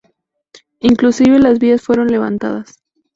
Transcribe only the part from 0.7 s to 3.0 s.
Inclusive las vías fueron levantadas.